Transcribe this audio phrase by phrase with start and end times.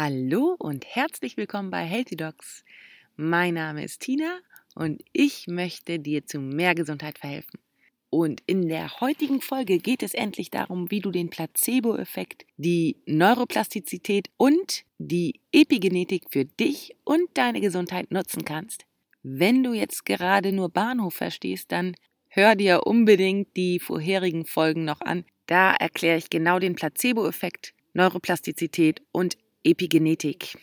[0.00, 2.64] Hallo und herzlich willkommen bei Healthy Dogs.
[3.16, 4.38] Mein Name ist Tina
[4.76, 7.58] und ich möchte dir zu mehr Gesundheit verhelfen.
[8.08, 14.30] Und in der heutigen Folge geht es endlich darum, wie du den Placebo-Effekt, die Neuroplastizität
[14.36, 18.84] und die Epigenetik für dich und deine Gesundheit nutzen kannst.
[19.24, 21.96] Wenn du jetzt gerade nur Bahnhof verstehst, dann
[22.28, 25.24] hör dir unbedingt die vorherigen Folgen noch an.
[25.46, 29.36] Da erkläre ich genau den Placebo-Effekt, Neuroplastizität und
[29.68, 30.56] Epigenetik.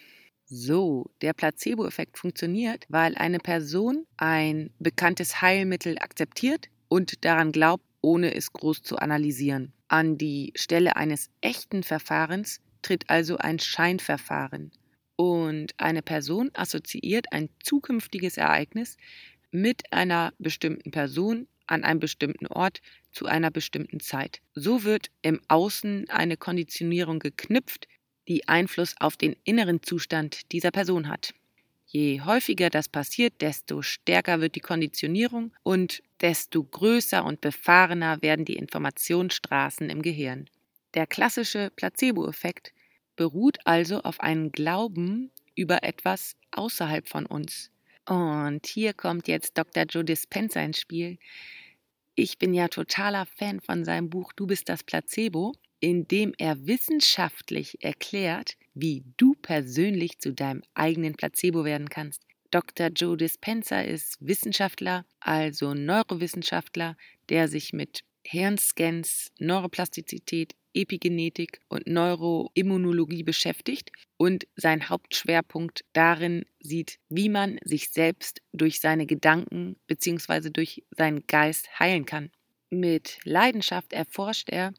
[0.47, 8.33] So, der Placebo-Effekt funktioniert, weil eine Person ein bekanntes Heilmittel akzeptiert und daran glaubt, ohne
[8.33, 9.73] es groß zu analysieren.
[9.89, 14.71] An die Stelle eines echten Verfahrens tritt also ein Scheinverfahren.
[15.17, 18.97] Und eine Person assoziiert ein zukünftiges Ereignis
[19.51, 24.41] mit einer bestimmten Person an einem bestimmten Ort zu einer bestimmten Zeit.
[24.53, 27.87] So wird im Außen eine Konditionierung geknüpft,
[28.27, 31.33] die Einfluss auf den inneren Zustand dieser Person hat.
[31.87, 38.45] Je häufiger das passiert, desto stärker wird die Konditionierung und desto größer und befahrener werden
[38.45, 40.49] die Informationsstraßen im Gehirn.
[40.93, 42.73] Der klassische Placebo-Effekt
[43.15, 47.71] beruht also auf einem Glauben über etwas außerhalb von uns.
[48.07, 49.83] Und hier kommt jetzt Dr.
[49.83, 51.17] Joe Dispenza ins Spiel.
[52.15, 55.53] Ich bin ja totaler Fan von seinem Buch Du bist das Placebo
[55.85, 62.23] indem er wissenschaftlich erklärt, wie du persönlich zu deinem eigenen Placebo werden kannst.
[62.49, 62.87] Dr.
[62.87, 66.97] Joe Dispenza ist Wissenschaftler, also Neurowissenschaftler,
[67.29, 77.29] der sich mit Hirnscans, Neuroplastizität, Epigenetik und Neuroimmunologie beschäftigt und sein Hauptschwerpunkt darin sieht, wie
[77.29, 80.49] man sich selbst durch seine Gedanken bzw.
[80.49, 82.31] durch seinen Geist heilen kann.
[82.71, 84.73] Mit Leidenschaft erforscht er,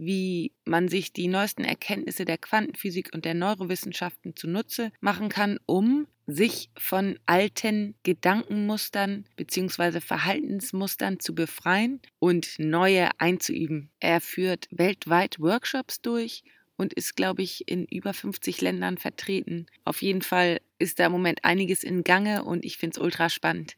[0.00, 6.06] wie man sich die neuesten Erkenntnisse der Quantenphysik und der Neurowissenschaften zunutze machen kann, um
[6.26, 10.00] sich von alten Gedankenmustern bzw.
[10.00, 13.90] Verhaltensmustern zu befreien und neue einzuüben.
[14.00, 16.44] Er führt weltweit Workshops durch
[16.76, 19.66] und ist, glaube ich, in über 50 Ländern vertreten.
[19.84, 23.28] Auf jeden Fall ist da im Moment einiges in Gange und ich finde es ultra
[23.28, 23.74] spannend.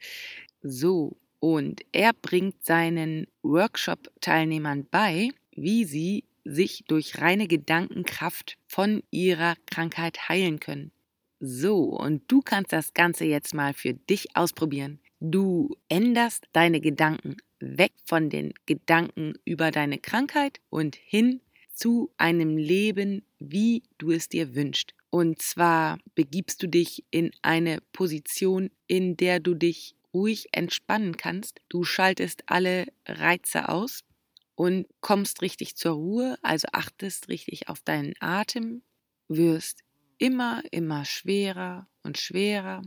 [0.61, 9.55] So, und er bringt seinen Workshop-Teilnehmern bei, wie sie sich durch reine Gedankenkraft von ihrer
[9.65, 10.91] Krankheit heilen können.
[11.39, 14.99] So, und du kannst das Ganze jetzt mal für dich ausprobieren.
[15.19, 21.41] Du änderst deine Gedanken weg von den Gedanken über deine Krankheit und hin
[21.73, 24.93] zu einem Leben, wie du es dir wünschst.
[25.09, 31.61] Und zwar begibst du dich in eine Position, in der du dich ruhig entspannen kannst.
[31.69, 34.03] Du schaltest alle Reize aus
[34.55, 38.83] und kommst richtig zur Ruhe, also achtest richtig auf deinen Atem,
[39.27, 39.83] wirst
[40.17, 42.83] immer, immer schwerer und schwerer,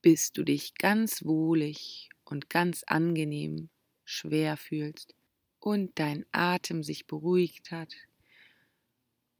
[0.00, 3.68] bis du dich ganz wohlig und ganz angenehm
[4.04, 5.14] schwer fühlst
[5.60, 7.94] und dein Atem sich beruhigt hat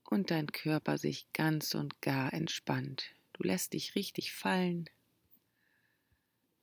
[0.08, 3.14] und dein Körper sich ganz und gar entspannt.
[3.32, 4.88] Du lässt dich richtig fallen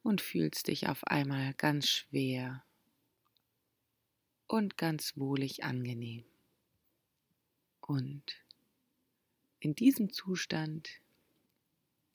[0.04, 2.64] und fühlst dich auf einmal ganz schwer
[4.50, 6.26] und ganz wohlig angenehm.
[7.80, 8.24] Und
[9.60, 10.90] in diesem Zustand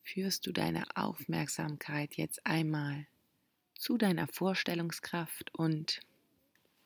[0.02, 3.06] führst du deine Aufmerksamkeit jetzt einmal
[3.74, 6.00] zu deiner Vorstellungskraft und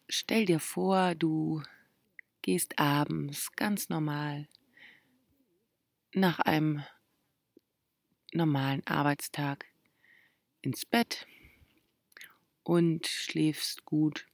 [0.08, 1.62] stell dir vor, du
[2.42, 4.48] gehst abends ganz normal
[6.14, 6.84] nach einem
[8.32, 9.64] normalen Arbeitstag
[10.60, 11.26] ins Bett
[12.62, 14.26] und schläfst gut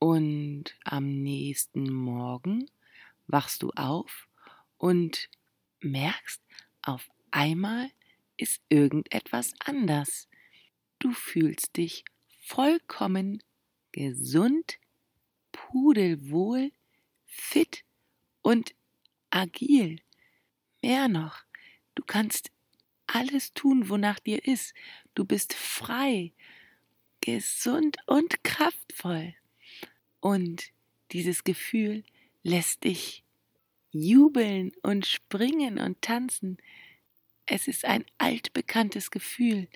[0.00, 2.68] und am nächsten Morgen
[3.26, 4.28] wachst du auf
[4.78, 5.28] und
[5.80, 6.42] merkst,
[6.82, 7.90] auf einmal
[8.38, 10.26] ist irgendetwas anders.
[10.98, 12.04] Du fühlst dich
[12.40, 13.42] vollkommen
[13.92, 14.78] gesund,
[15.52, 16.72] pudelwohl,
[17.26, 17.84] fit
[18.40, 18.74] und
[19.28, 20.00] agil.
[20.82, 21.44] Mehr noch,
[21.94, 22.50] du kannst
[23.06, 24.72] alles tun, wonach dir ist.
[25.14, 26.32] Du bist frei,
[27.20, 29.34] gesund und kraftvoll.
[30.20, 30.70] Und
[31.12, 32.04] dieses Gefühl
[32.42, 33.24] lässt dich
[33.90, 36.58] jubeln und springen und tanzen.
[37.46, 39.68] Es ist ein altbekanntes Gefühl,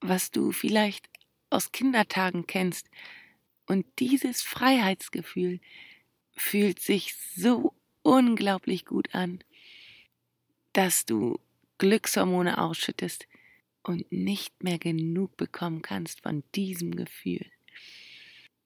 [0.00, 1.08] was du vielleicht
[1.50, 2.88] aus Kindertagen kennst.
[3.66, 5.60] Und dieses Freiheitsgefühl
[6.36, 9.42] fühlt sich so unglaublich gut an,
[10.72, 11.38] dass du
[11.78, 13.26] Glückshormone ausschüttest
[13.82, 17.44] und nicht mehr genug bekommen kannst von diesem Gefühl.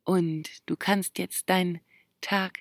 [0.04, 1.80] Und du kannst jetzt deinen
[2.20, 2.60] Tag,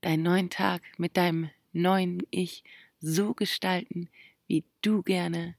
[0.00, 2.64] deinen neuen Tag mit deinem neuen Ich
[3.00, 4.08] so gestalten,
[4.46, 5.56] wie du gerne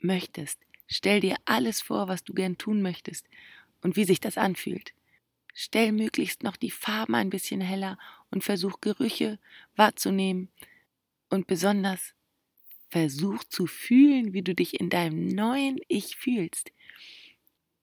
[0.00, 0.58] möchtest.
[0.86, 3.26] Stell dir alles vor, was du gern tun möchtest
[3.82, 4.92] und wie sich das anfühlt.
[5.54, 7.98] Stell möglichst noch die Farben ein bisschen heller
[8.30, 9.38] und versuch Gerüche
[9.76, 10.48] wahrzunehmen
[11.28, 12.14] und besonders
[12.88, 16.72] versuch zu fühlen, wie du dich in deinem neuen Ich fühlst.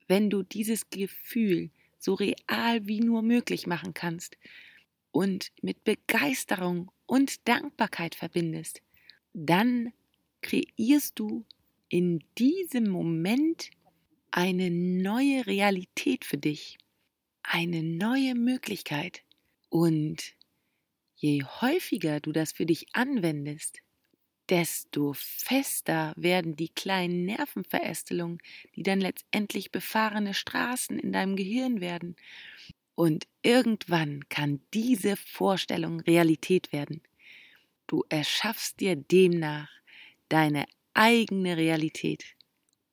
[0.08, 1.70] Wenn du dieses Gefühl
[2.08, 4.38] so real wie nur möglich machen kannst
[5.12, 8.82] und mit Begeisterung und Dankbarkeit verbindest,
[9.34, 9.92] dann
[10.42, 11.46] kreierst du
[11.90, 13.72] in diesem Moment
[14.32, 16.78] eine neue Realität für dich,
[17.44, 19.24] eine neue Möglichkeit.
[19.68, 20.34] Und
[21.18, 23.80] je häufiger du das für dich anwendest,
[24.50, 28.40] desto fester werden die kleinen Nervenverästelungen,
[28.76, 32.16] die dann letztendlich befahrene Straßen in deinem Gehirn werden.
[32.96, 37.02] Und irgendwann kann diese Vorstellung Realität werden.
[37.86, 39.70] Du erschaffst dir demnach
[40.30, 42.26] deine eigene Realität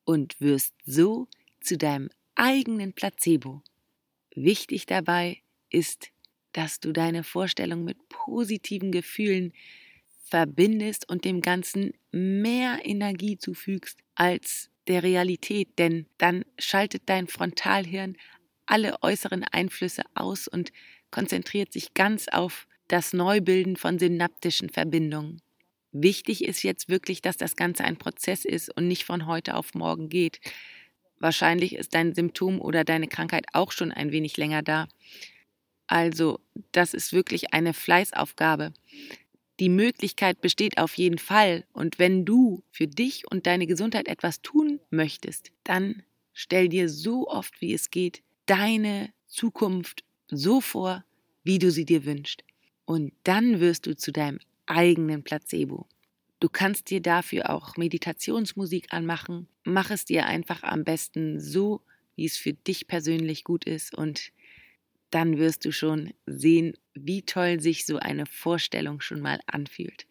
[0.03, 1.27] und wirst so
[1.59, 3.61] zu deinem eigenen Placebo.
[4.35, 6.11] Wichtig dabei ist,
[6.53, 9.53] dass du deine Vorstellung mit positiven Gefühlen
[10.25, 18.17] verbindest und dem Ganzen mehr Energie zufügst als der Realität, denn dann schaltet dein Frontalhirn
[18.65, 20.71] alle äußeren Einflüsse aus und
[21.11, 25.41] konzentriert sich ganz auf das Neubilden von synaptischen Verbindungen.
[25.91, 29.75] Wichtig ist jetzt wirklich, dass das Ganze ein Prozess ist und nicht von heute auf
[29.75, 30.39] morgen geht.
[31.19, 34.87] Wahrscheinlich ist dein Symptom oder deine Krankheit auch schon ein wenig länger da.
[35.87, 36.39] Also,
[36.71, 38.73] das ist wirklich eine Fleißaufgabe.
[39.59, 41.65] Die Möglichkeit besteht auf jeden Fall.
[41.71, 46.03] Und wenn du für dich und deine Gesundheit etwas tun möchtest, dann
[46.33, 51.03] stell dir so oft wie es geht deine Zukunft so vor,
[51.43, 52.43] wie du sie dir wünschst.
[52.85, 55.87] Und dann wirst du zu deinem eigenen Placebo.
[56.39, 59.47] Du kannst dir dafür auch Meditationsmusik anmachen.
[59.63, 61.81] Mach es dir einfach am besten so,
[62.15, 64.31] wie es für dich persönlich gut ist und
[65.15, 70.07] dann wirst du schon sehen, wie toll sich so eine Vorstellung schon mal anfühlt.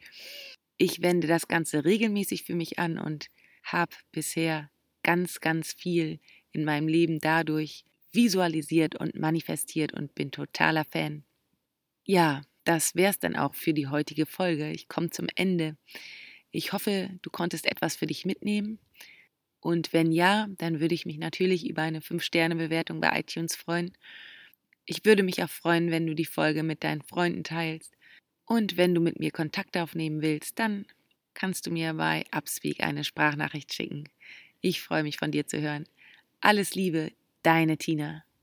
[0.78, 3.26] Ich wende das Ganze regelmäßig für mich an und
[3.62, 4.70] habe bisher
[5.02, 6.20] ganz, ganz viel
[6.52, 11.24] in meinem Leben dadurch visualisiert und manifestiert und bin totaler Fan.
[12.06, 14.70] Ja, das wär's dann auch für die heutige Folge.
[14.70, 15.76] Ich komme zum Ende.
[16.50, 18.78] Ich hoffe, du konntest etwas für dich mitnehmen.
[19.60, 23.92] Und wenn ja, dann würde ich mich natürlich über eine 5-Sterne-Bewertung bei iTunes freuen.
[24.86, 27.96] Ich würde mich auch freuen, wenn du die Folge mit deinen Freunden teilst.
[28.44, 30.86] Und wenn du mit mir Kontakt aufnehmen willst, dann
[31.32, 34.08] kannst du mir bei Upspeak eine Sprachnachricht schicken.
[34.60, 35.86] Ich freue mich von dir zu hören.
[36.40, 38.24] Alles Liebe, deine Tina.